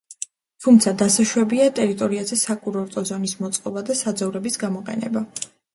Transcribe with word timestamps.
თუმცა 0.63 0.93
დასაშვებია 1.01 1.67
ტერიტორიაზე 1.81 2.41
საკურორტო 2.47 3.07
ზონის 3.13 3.39
მოწყობა 3.47 3.87
და 3.93 4.01
საძოვრების 4.05 4.63
გამოყენება. 4.67 5.29